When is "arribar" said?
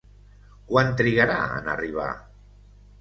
1.75-2.11